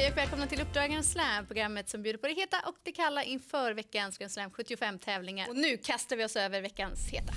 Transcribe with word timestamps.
Hej 0.00 0.10
och 0.10 0.16
välkomna 0.16 0.46
till 0.46 0.60
Uppdrag 0.60 0.90
Grand 0.90 1.04
Slam, 1.04 1.46
programmet 1.46 1.88
som 1.88 2.02
bjuder 2.02 2.18
på 2.18 2.26
det 2.26 2.34
heta 2.34 2.56
och 2.66 2.74
det 2.82 2.92
kalla 2.92 3.24
inför 3.24 3.72
veckans 3.74 4.18
Grand 4.18 4.32
Slam 4.32 4.50
75-tävlingar. 4.50 5.48
Och 5.48 5.56
nu 5.56 5.76
kastar 5.76 6.16
vi 6.16 6.24
oss 6.24 6.36
över 6.36 6.60
veckans 6.60 7.08
heta. 7.08 7.32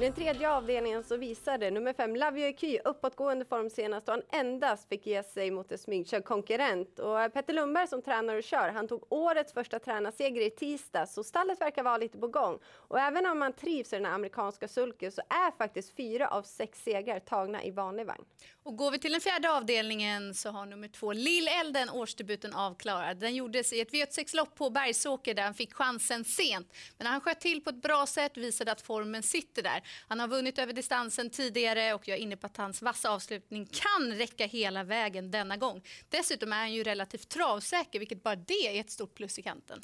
I 0.00 0.02
den 0.02 0.12
tredje 0.12 0.50
avdelningen 0.50 1.04
så 1.04 1.16
visade 1.16 1.70
nummer 1.70 1.92
fem 1.92 2.16
Lavio 2.16 2.52
Ky 2.52 2.78
uppåtgående 2.84 3.44
form 3.44 3.70
senast 3.70 4.08
och 4.08 4.14
han 4.14 4.22
endast 4.40 4.88
fick 4.88 5.06
ge 5.06 5.22
sig 5.22 5.50
mot 5.50 5.72
en 5.72 5.78
smygkörd 5.78 6.24
konkurrent. 6.24 6.98
Och 6.98 7.20
eh, 7.20 7.28
Petter 7.28 7.54
Lundberg 7.54 7.88
som 7.88 8.02
tränar 8.02 8.36
och 8.36 8.42
kör, 8.42 8.68
han 8.68 8.88
tog 8.88 9.12
årets 9.12 9.52
första 9.52 9.78
tränarseger 9.78 10.40
i 10.40 10.50
tisdag 10.50 11.06
så 11.06 11.24
stallet 11.24 11.60
verkar 11.60 11.82
vara 11.82 11.96
lite 11.96 12.18
på 12.18 12.28
gång. 12.28 12.58
Och 12.66 13.00
även 13.00 13.26
om 13.26 13.38
man 13.38 13.52
trivs 13.52 13.92
i 13.92 13.96
den 13.96 14.06
amerikanska 14.06 14.68
sulken 14.68 15.12
så 15.12 15.20
är 15.20 15.56
faktiskt 15.58 15.96
fyra 15.96 16.28
av 16.28 16.42
sex 16.42 16.82
segrar 16.82 17.20
tagna 17.20 17.64
i 17.64 17.70
vanlig 17.70 18.06
vagn. 18.06 18.24
Och 18.62 18.76
går 18.76 18.90
vi 18.90 18.98
till 18.98 19.12
den 19.12 19.20
fjärde 19.20 19.52
avdelningen 19.52 20.34
så 20.34 20.50
har 20.50 20.66
nummer 20.66 20.88
två 20.88 21.12
Lill-Elden 21.12 21.90
årsdebuten 21.90 22.54
avklarad. 22.54 23.16
Den 23.16 23.34
gjordes 23.34 23.72
i 23.72 23.80
ett 23.80 23.92
V86-lopp 23.92 24.54
på 24.54 24.70
Bergsåker 24.70 25.34
där 25.34 25.42
han 25.42 25.54
fick 25.54 25.74
chansen 25.74 26.24
sent. 26.24 26.72
Men 26.98 27.06
han 27.06 27.20
sköt 27.20 27.40
till 27.40 27.64
på 27.64 27.70
ett 27.70 27.82
bra 27.82 28.06
sätt, 28.06 28.36
visade 28.36 28.72
att 28.72 28.80
formen 28.80 29.22
sitter 29.22 29.62
där. 29.62 29.82
Han 30.08 30.20
har 30.20 30.28
vunnit 30.28 30.58
över 30.58 30.72
distansen 30.72 31.30
tidigare 31.30 31.94
och 31.94 32.08
jag 32.08 32.18
är 32.18 32.22
inne 32.22 32.36
på 32.36 32.46
att 32.46 32.56
hans 32.56 32.82
vassa 32.82 33.10
avslutning 33.10 33.66
kan 33.66 34.14
räcka 34.14 34.46
hela 34.46 34.84
vägen 34.84 35.30
denna 35.30 35.56
gång. 35.56 35.82
Dessutom 36.08 36.52
är 36.52 36.56
han 36.56 36.72
ju 36.72 36.82
relativt 36.82 37.28
travsäker, 37.28 37.98
vilket 37.98 38.22
bara 38.22 38.36
det 38.36 38.76
är 38.76 38.80
ett 38.80 38.90
stort 38.90 39.14
plus 39.14 39.38
i 39.38 39.42
kanten. 39.42 39.80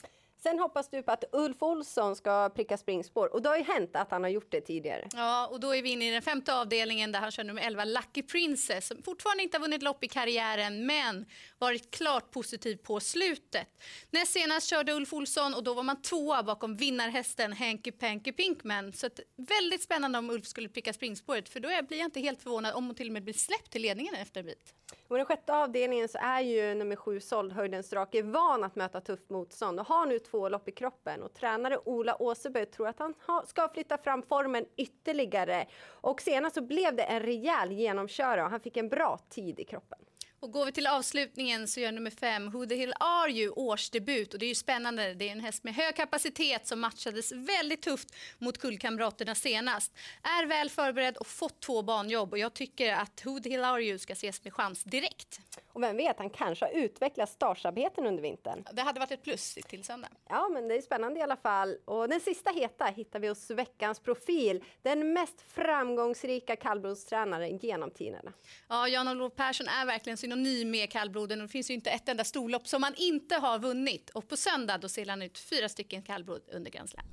Sen 0.46 0.58
hoppas 0.58 0.88
du 0.88 1.02
på 1.02 1.12
att 1.12 1.24
Ulf 1.32 1.62
Olsson 1.62 2.16
ska 2.16 2.50
pricka 2.54 2.76
springspår 2.76 3.32
och 3.32 3.42
det 3.42 3.48
har 3.48 3.56
ju 3.56 3.62
hänt 3.62 3.96
att 3.96 4.10
han 4.10 4.22
har 4.22 4.30
gjort 4.30 4.50
det 4.50 4.60
tidigare. 4.60 5.08
Ja, 5.12 5.46
och 5.46 5.60
då 5.60 5.74
är 5.74 5.82
vi 5.82 5.90
inne 5.90 6.08
i 6.08 6.10
den 6.10 6.22
femte 6.22 6.54
avdelningen 6.54 7.12
där 7.12 7.20
han 7.20 7.30
kör 7.30 7.44
nummer 7.44 7.62
11 7.62 7.84
Lucky 7.84 8.22
Princess 8.22 8.86
som 8.86 9.02
fortfarande 9.02 9.42
inte 9.42 9.56
har 9.56 9.62
vunnit 9.62 9.82
lopp 9.82 10.04
i 10.04 10.08
karriären 10.08 10.86
men 10.86 11.26
varit 11.58 11.90
klart 11.90 12.30
positiv 12.30 12.76
på 12.76 13.00
slutet. 13.00 13.68
Näst 14.10 14.32
senast 14.32 14.68
körde 14.68 14.92
Ulf 14.92 15.12
Olsson 15.12 15.54
och 15.54 15.64
då 15.64 15.74
var 15.74 15.82
man 15.82 16.02
tvåa 16.02 16.42
bakom 16.42 16.76
vinnarhästen 16.76 17.52
Hanky 17.52 17.92
Panky 17.92 18.32
Pinkman. 18.32 18.92
Så 18.92 19.06
att, 19.06 19.20
väldigt 19.36 19.82
spännande 19.82 20.18
om 20.18 20.30
Ulf 20.30 20.46
skulle 20.46 20.68
pricka 20.68 20.92
springspåret 20.92 21.48
för 21.48 21.60
då 21.60 21.68
blir 21.88 21.98
jag 21.98 22.06
inte 22.06 22.20
helt 22.20 22.42
förvånad 22.42 22.74
om 22.74 22.86
hon 22.86 22.94
till 22.94 23.06
och 23.06 23.12
med 23.12 23.24
blir 23.24 23.34
släppt 23.34 23.70
till 23.70 23.82
ledningen 23.82 24.14
efter 24.14 24.40
en 24.40 24.46
bit. 24.46 24.74
Och 25.08 25.16
den 25.16 25.26
sjätte 25.26 25.54
avdelningen 25.56 26.08
så 26.08 26.18
är 26.20 26.40
ju 26.40 26.74
nummer 26.74 26.96
sju 26.96 27.20
såld 27.20 27.52
Höjdens 27.52 27.90
Drake 27.90 28.22
van 28.22 28.64
att 28.64 28.76
möta 28.76 29.00
tufft 29.00 29.30
motstånd 29.30 29.80
och 29.80 29.86
har 29.86 30.06
nu 30.06 30.18
två 30.18 30.48
lopp 30.48 30.68
i 30.68 30.72
kroppen. 30.72 31.22
Och 31.22 31.34
tränare 31.34 31.78
Ola 31.84 32.22
Åseberg 32.22 32.66
tror 32.66 32.88
att 32.88 32.98
han 32.98 33.14
ska 33.46 33.68
flytta 33.68 33.98
fram 33.98 34.22
formen 34.22 34.66
ytterligare. 34.76 35.66
Och 35.88 36.20
senast 36.20 36.54
så 36.54 36.62
blev 36.62 36.96
det 36.96 37.02
en 37.02 37.20
rejäl 37.20 37.72
genomkörare 37.72 38.44
och 38.44 38.50
han 38.50 38.60
fick 38.60 38.76
en 38.76 38.88
bra 38.88 39.18
tid 39.28 39.60
i 39.60 39.64
kroppen. 39.64 39.98
Och 40.40 40.52
går 40.52 40.66
vi 40.66 40.72
till 40.72 40.86
avslutningen 40.86 41.68
så 41.68 41.80
gör 41.80 41.92
nummer 41.92 42.10
fem, 42.10 42.50
Who 42.50 42.66
the 42.66 42.74
Hill 42.74 42.94
Are 43.00 43.30
You, 43.30 43.52
årsdebut. 43.52 44.34
Och 44.34 44.40
det 44.40 44.46
är 44.46 44.48
ju 44.48 44.54
spännande. 44.54 45.14
Det 45.14 45.28
är 45.28 45.32
en 45.32 45.40
häst 45.40 45.64
med 45.64 45.74
hög 45.74 45.96
kapacitet 45.96 46.66
som 46.66 46.80
matchades 46.80 47.32
väldigt 47.32 47.82
tufft 47.82 48.14
mot 48.38 48.58
kullkamraterna 48.58 49.34
senast. 49.34 49.92
Är 50.22 50.46
väl 50.46 50.70
förberedd 50.70 51.16
och 51.16 51.26
fått 51.26 51.60
två 51.60 51.82
banjobb. 51.82 52.32
Och 52.32 52.38
jag 52.38 52.54
tycker 52.54 52.92
att 52.92 53.26
Who 53.26 53.40
the 53.40 53.50
Hill 53.50 53.64
Are 53.64 53.82
You 53.82 53.98
ska 53.98 54.12
ses 54.12 54.44
med 54.44 54.52
chans 54.52 54.84
direkt. 54.84 55.40
Och 55.72 55.82
vem 55.82 55.96
vet, 55.96 56.18
han 56.18 56.30
kanske 56.30 56.64
har 56.64 56.72
utvecklat 56.72 57.30
startsnabbheten 57.30 58.06
under 58.06 58.22
vintern. 58.22 58.64
Det 58.72 58.82
hade 58.82 59.00
varit 59.00 59.10
ett 59.10 59.22
plus 59.22 59.54
till 59.54 59.84
söndag. 59.84 60.08
Ja, 60.28 60.48
men 60.48 60.68
det 60.68 60.76
är 60.76 60.82
spännande 60.82 61.20
i 61.20 61.22
alla 61.22 61.36
fall. 61.36 61.76
Och 61.84 62.08
den 62.08 62.20
sista 62.20 62.50
heta 62.50 62.84
hittar 62.84 63.18
vi 63.18 63.28
hos 63.28 63.50
veckans 63.50 64.00
profil. 64.00 64.64
Den 64.82 65.12
mest 65.12 65.44
framgångsrika 65.48 66.56
kallblodstränaren 66.56 67.58
genom 67.58 67.90
tiderna. 67.90 68.32
Ja, 68.68 68.88
Jan-Olof 68.88 69.34
Persson 69.34 69.68
är 69.68 69.86
verkligen 69.86 70.16
synonym 70.26 70.70
med 70.70 70.90
kallbloden 70.90 71.40
och 71.40 71.46
det 71.46 71.52
finns 71.52 71.70
ju 71.70 71.74
inte 71.74 71.90
ett 71.90 72.08
enda 72.08 72.24
storlopp 72.24 72.68
som 72.68 72.82
han 72.82 72.94
inte 72.96 73.34
har 73.34 73.58
vunnit. 73.58 74.10
Och 74.10 74.28
på 74.28 74.36
söndag 74.36 74.78
då 74.78 74.88
ser 74.88 75.06
han 75.06 75.22
ut 75.22 75.38
fyra 75.38 75.68
stycken 75.68 76.02
kallblod 76.02 76.40
under 76.52 76.70
Grand 76.70 76.88
Slam. 76.88 77.04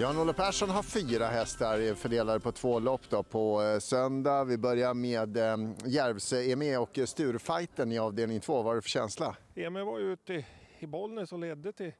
Jan-Olle 0.00 0.32
Persson 0.32 0.70
har 0.70 0.82
fyra 0.82 1.26
hästar 1.26 1.94
fördelade 1.94 2.40
på 2.40 2.52
två 2.52 2.78
lopp 2.78 3.10
då 3.10 3.22
på 3.22 3.62
eh, 3.62 3.78
söndag. 3.78 4.44
Vi 4.44 4.58
börjar 4.58 4.94
med 4.94 5.36
eh, 5.36 5.56
Järvsö 5.86 6.42
EME 6.42 6.76
och 6.76 6.98
Sturfighten 7.04 7.92
i 7.92 7.98
avdelning 7.98 8.40
två. 8.40 8.54
Vad 8.54 8.64
var 8.64 8.74
det 8.74 8.82
för 8.82 8.88
känsla? 8.88 9.36
EME 9.54 9.82
var 9.82 9.98
ju 9.98 10.12
ute 10.12 10.44
i 10.78 10.86
Bollnäs 10.86 11.32
och 11.32 11.38
ledde 11.38 11.72
till 11.72 11.92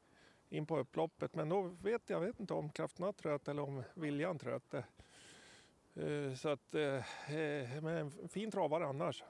in 0.51 0.67
på 0.67 0.79
upploppet. 0.79 1.35
Men 1.35 1.49
då 1.49 1.63
vet 1.63 2.11
jag 2.11 2.21
vet 2.21 2.41
inte 2.41 2.55
om 2.55 2.71
krafterna 2.71 3.13
tröt 3.13 3.49
eller 3.49 3.63
om 3.63 3.83
viljan 3.95 4.39
tröt. 4.39 4.75
Eh, 4.75 6.35
så 6.37 6.49
att, 6.49 6.75
men 7.83 7.87
en 7.87 8.29
fin 8.29 8.51
travare 8.51 8.87
annars. 8.87 9.25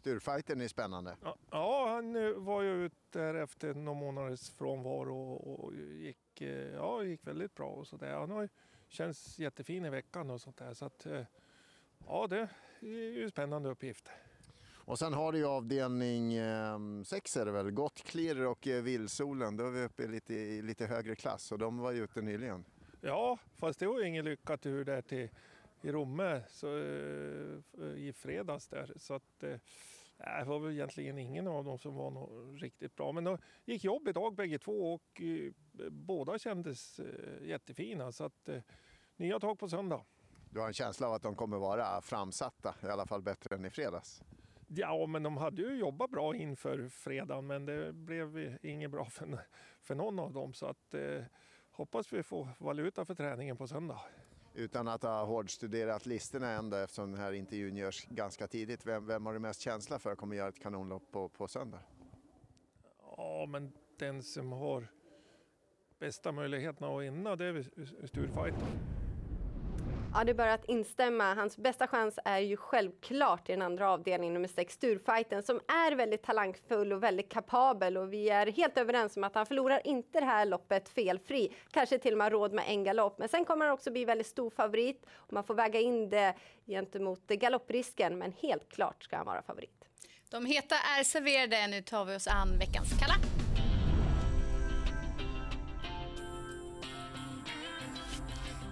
Sturfighten 0.00 0.60
är 0.60 0.68
spännande. 0.68 1.16
Ja, 1.50 1.88
han 1.88 2.44
var 2.44 2.62
ju 2.62 2.84
ute 2.84 3.22
efter 3.22 3.74
några 3.74 3.98
månaders 3.98 4.50
frånvaro 4.50 5.32
och 5.32 5.74
gick, 5.74 6.42
ja, 6.74 7.04
gick 7.04 7.26
väldigt 7.26 7.54
bra. 7.54 7.68
Och 7.68 7.86
så 7.86 7.96
där. 7.96 8.12
Han 8.12 8.30
har 8.30 8.48
känns 8.88 9.38
jättefin 9.38 9.84
i 9.84 9.90
veckan 9.90 10.30
och 10.30 10.40
sånt 10.40 10.56
där. 10.56 10.74
Så 10.74 10.84
att, 10.84 11.06
ja, 12.06 12.26
det 12.26 12.48
är 12.80 12.86
ju 12.86 13.24
en 13.24 13.30
spännande 13.30 13.68
uppgift. 13.68 14.10
Och 14.86 14.98
sen 14.98 15.12
har 15.12 15.32
du 15.32 15.38
ju 15.38 15.46
avdelning 15.46 16.32
6 17.04 17.36
eh, 17.36 17.40
är 17.40 17.46
det 17.46 17.52
väl, 17.52 17.70
Gottklirr 17.70 18.46
och 18.46 18.68
eh, 18.68 18.82
Villsolen. 18.82 19.56
Då 19.56 19.66
är 19.66 19.70
vi 19.70 19.84
uppe 19.84 20.02
i 20.02 20.08
lite, 20.08 20.34
i 20.34 20.62
lite 20.62 20.86
högre 20.86 21.16
klass 21.16 21.52
och 21.52 21.58
de 21.58 21.78
var 21.78 21.92
ju 21.92 22.04
ute 22.04 22.22
nyligen. 22.22 22.64
Ja, 23.00 23.38
fast 23.56 23.78
det 23.78 23.86
var 23.86 24.00
ju 24.00 24.08
ingen 24.08 24.24
lyckat 24.24 24.60
tur 24.60 24.84
där 24.84 25.02
till 25.02 25.28
i 25.82 25.92
Romme 25.92 26.42
så, 26.48 26.78
eh, 26.78 27.86
i 27.96 28.12
fredags 28.16 28.68
där. 28.68 28.92
Så 28.96 29.14
att, 29.14 29.42
eh, 29.42 29.58
det 30.16 30.44
var 30.46 30.58
väl 30.58 30.72
egentligen 30.72 31.18
ingen 31.18 31.46
av 31.46 31.64
dem 31.64 31.78
som 31.78 31.94
var 31.94 32.10
något 32.10 32.62
riktigt 32.62 32.96
bra. 32.96 33.12
Men 33.12 33.24
de 33.24 33.38
gick 33.64 33.84
jobb 33.84 34.08
idag 34.08 34.34
bägge 34.34 34.58
två 34.58 34.94
och 34.94 35.22
eh, 35.22 35.52
båda 35.90 36.38
kändes 36.38 37.00
eh, 37.00 37.48
jättefina. 37.48 38.12
Så 38.12 38.24
att, 38.24 38.48
eh, 38.48 38.62
nya 39.16 39.40
tag 39.40 39.58
på 39.58 39.68
söndag. 39.68 40.04
Du 40.50 40.60
har 40.60 40.66
en 40.66 40.72
känsla 40.72 41.06
av 41.06 41.12
att 41.12 41.22
de 41.22 41.34
kommer 41.34 41.58
vara 41.58 42.00
framsatta, 42.00 42.74
i 42.82 42.86
alla 42.86 43.06
fall 43.06 43.22
bättre 43.22 43.56
än 43.56 43.64
i 43.64 43.70
fredags? 43.70 44.22
Ja, 44.76 45.06
men 45.06 45.22
de 45.22 45.36
hade 45.36 45.62
ju 45.62 45.78
jobbat 45.78 46.10
bra 46.10 46.36
inför 46.36 46.88
fredagen 46.88 47.46
men 47.46 47.66
det 47.66 47.92
blev 47.92 48.58
inget 48.62 48.90
bra 48.90 49.04
för, 49.04 49.38
för 49.80 49.94
någon 49.94 50.18
av 50.18 50.32
dem. 50.32 50.54
Så 50.54 50.66
att, 50.66 50.94
eh, 50.94 51.24
hoppas 51.70 52.12
vi 52.12 52.22
får 52.22 52.48
valuta 52.58 53.04
för 53.04 53.14
träningen 53.14 53.56
på 53.56 53.66
söndag. 53.66 54.00
Utan 54.54 54.88
att 54.88 55.02
ha 55.02 55.24
hårdstuderat 55.24 56.06
listorna 56.06 56.50
ändå 56.50 56.76
eftersom 56.76 57.12
den 57.12 57.20
här 57.20 57.32
intervjun 57.32 57.76
görs 57.76 58.06
ganska 58.06 58.46
tidigt. 58.46 58.86
Vem, 58.86 59.06
vem 59.06 59.26
har 59.26 59.32
du 59.32 59.38
mest 59.38 59.60
känsla 59.60 59.98
för 59.98 60.14
kommer 60.14 60.36
göra 60.36 60.48
ett 60.48 60.62
kanonlopp 60.62 61.10
på, 61.10 61.28
på 61.28 61.48
söndag? 61.48 61.80
Ja, 63.16 63.46
men 63.48 63.72
den 63.98 64.22
som 64.22 64.52
har 64.52 64.88
bästa 65.98 66.32
möjligheterna 66.32 66.96
att 66.96 67.02
vinna 67.02 67.36
det 67.36 67.44
är 67.44 68.06
Sturfighter. 68.06 68.68
Ja, 70.16 70.24
det 70.24 70.32
är 70.32 70.34
bara 70.34 70.52
att 70.52 70.64
instämma. 70.64 71.34
Hans 71.34 71.56
bästa 71.56 71.86
chans 71.86 72.18
är 72.24 72.38
ju 72.38 72.56
självklart 72.56 73.48
i 73.48 73.52
den 73.52 73.62
andra 73.62 73.90
avdelningen, 73.90 74.34
nummer 74.34 74.48
6, 74.48 74.74
Sturfighten, 74.74 75.42
som 75.42 75.56
är 75.56 75.96
väldigt 75.96 76.22
talangfull 76.22 76.92
och 76.92 77.02
väldigt 77.02 77.28
kapabel. 77.28 77.96
Och 77.96 78.12
vi 78.12 78.30
är 78.30 78.46
helt 78.46 78.78
överens 78.78 79.16
om 79.16 79.24
att 79.24 79.34
han 79.34 79.46
förlorar 79.46 79.86
inte 79.86 80.20
det 80.20 80.26
här 80.26 80.46
loppet 80.46 80.88
felfri. 80.88 81.54
Kanske 81.70 81.98
till 81.98 82.12
och 82.12 82.18
med 82.18 82.32
råd 82.32 82.52
med 82.52 82.64
en 82.68 82.84
galopp. 82.84 83.18
Men 83.18 83.28
sen 83.28 83.44
kommer 83.44 83.66
han 83.66 83.74
också 83.74 83.90
bli 83.90 84.04
väldigt 84.04 84.26
stor 84.26 84.50
favorit. 84.50 85.06
Och 85.14 85.32
man 85.32 85.44
får 85.44 85.54
väga 85.54 85.80
in 85.80 86.10
det 86.10 86.34
gentemot 86.66 87.26
galopprisken. 87.26 88.18
Men 88.18 88.32
helt 88.32 88.72
klart 88.72 89.04
ska 89.04 89.16
han 89.16 89.26
vara 89.26 89.42
favorit. 89.42 89.84
De 90.30 90.46
heta 90.46 90.74
är 90.98 91.04
serverade. 91.04 91.66
Nu 91.66 91.82
tar 91.82 92.04
vi 92.04 92.16
oss 92.16 92.26
an 92.26 92.58
veckans 92.58 93.00
kalla. 93.00 93.33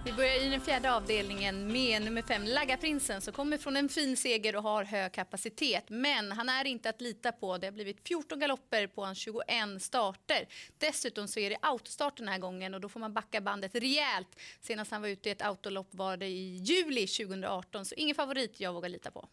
Vi 0.05 0.13
börjar 0.13 0.45
i 0.45 0.49
den 0.49 0.61
fjärde 0.61 0.93
avdelningen 0.93 1.71
med 1.71 2.01
nummer 2.01 2.21
fem, 2.21 2.43
Laggaprinsen, 2.43 3.21
som 3.21 3.33
kommer 3.33 3.57
från 3.57 3.75
en 3.75 3.89
fin 3.89 4.17
seger 4.17 4.55
och 4.55 4.63
har 4.63 4.83
hög 4.83 5.11
kapacitet. 5.11 5.83
Men 5.87 6.31
han 6.31 6.49
är 6.49 6.65
inte 6.65 6.89
att 6.89 7.01
lita 7.01 7.31
på. 7.31 7.57
Det 7.57 7.67
har 7.67 7.71
blivit 7.71 8.07
14 8.07 8.39
galopper 8.39 8.87
på 8.87 9.05
hans 9.05 9.17
21 9.17 9.43
starter. 9.79 10.47
Dessutom 10.77 11.27
så 11.27 11.39
är 11.39 11.49
det 11.49 11.57
autostart 11.61 12.17
den 12.17 12.27
här 12.27 12.39
gången 12.39 12.73
och 12.73 12.81
då 12.81 12.89
får 12.89 12.99
man 12.99 13.13
backa 13.13 13.41
bandet 13.41 13.75
rejält. 13.75 14.39
Senast 14.61 14.91
han 14.91 15.01
var 15.01 15.09
ute 15.09 15.29
i 15.29 15.31
ett 15.31 15.41
autolopp 15.41 15.89
var 15.91 16.17
det 16.17 16.27
i 16.27 16.55
juli 16.55 17.07
2018, 17.07 17.85
så 17.85 17.95
ingen 17.95 18.15
favorit 18.15 18.59
jag 18.59 18.73
vågar 18.73 18.89
lita 18.89 19.11
på. 19.11 19.27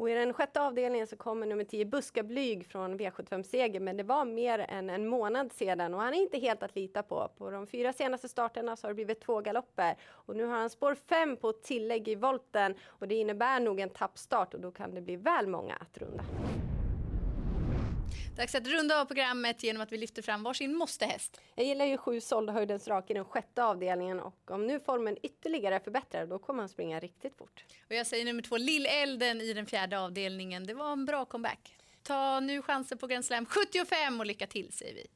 Och 0.00 0.10
I 0.10 0.14
den 0.14 0.32
sjätte 0.32 0.62
avdelningen 0.62 1.06
så 1.06 1.16
kommer 1.16 1.46
nummer 1.46 1.64
10 1.64 1.84
Buska 1.84 2.22
Blyg 2.22 2.66
från 2.66 2.98
V75-seger. 2.98 3.80
Men 3.80 3.96
det 3.96 4.02
var 4.02 4.24
mer 4.24 4.58
än 4.58 4.90
en 4.90 5.08
månad 5.08 5.52
sedan 5.52 5.94
och 5.94 6.00
han 6.00 6.14
är 6.14 6.18
inte 6.18 6.38
helt 6.38 6.62
att 6.62 6.76
lita 6.76 7.02
på. 7.02 7.30
På 7.38 7.50
de 7.50 7.66
fyra 7.66 7.92
senaste 7.92 8.28
starterna 8.28 8.76
så 8.76 8.86
har 8.86 8.90
det 8.90 8.94
blivit 8.94 9.20
två 9.20 9.40
galopper. 9.40 9.96
Och 10.10 10.36
nu 10.36 10.44
har 10.44 10.56
han 10.56 10.70
spår 10.70 10.94
5 10.94 11.36
på 11.36 11.52
tillägg 11.52 12.08
i 12.08 12.14
volten. 12.14 12.74
Och 12.84 13.08
det 13.08 13.14
innebär 13.14 13.60
nog 13.60 13.80
en 13.80 13.90
tappstart 13.90 14.54
och 14.54 14.60
då 14.60 14.70
kan 14.70 14.94
det 14.94 15.00
bli 15.00 15.16
väl 15.16 15.46
många 15.46 15.74
att 15.74 15.98
runda. 15.98 16.24
Dags 18.36 18.54
att 18.54 18.66
runda 18.66 19.00
av 19.00 19.04
programmet 19.04 19.62
genom 19.62 19.82
att 19.82 19.92
vi 19.92 19.98
lyfter 19.98 20.22
fram 20.22 20.42
varsin 20.42 20.76
måstehäst. 20.76 21.40
Jag 21.54 21.66
gillar 21.66 21.84
ju 21.84 21.96
sju 21.96 22.20
såldhöjdens 22.20 22.88
rak 22.88 23.10
i 23.10 23.14
den 23.14 23.24
sjätte 23.24 23.64
avdelningen 23.64 24.20
och 24.20 24.50
om 24.50 24.66
nu 24.66 24.80
formen 24.80 25.16
ytterligare 25.22 25.74
är 25.74 25.80
förbättrad 25.80 26.28
då 26.28 26.38
kommer 26.38 26.62
han 26.62 26.68
springa 26.68 27.00
riktigt 27.00 27.36
fort. 27.36 27.64
Och 27.88 27.94
jag 27.94 28.06
säger 28.06 28.24
nummer 28.24 28.42
två, 28.42 28.56
Lill-Elden 28.56 29.40
i 29.40 29.52
den 29.52 29.66
fjärde 29.66 30.00
avdelningen. 30.00 30.66
Det 30.66 30.74
var 30.74 30.92
en 30.92 31.04
bra 31.04 31.24
comeback. 31.24 31.76
Ta 32.02 32.40
nu 32.40 32.62
chansen 32.62 32.98
på 32.98 33.06
Grand 33.06 33.24
Slam 33.24 33.46
75 33.46 34.20
och 34.20 34.26
lycka 34.26 34.46
till 34.46 34.72
säger 34.72 34.94
vi. 34.94 35.06